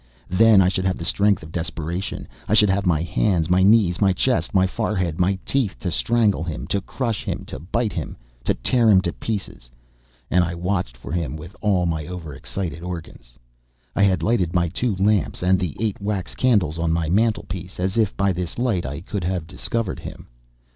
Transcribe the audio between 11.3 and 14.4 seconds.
with all my overexcited organs. I had